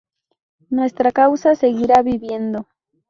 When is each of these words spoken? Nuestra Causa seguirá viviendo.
Nuestra 0.71 1.11
Causa 1.11 1.53
seguirá 1.53 2.01
viviendo. 2.01 2.67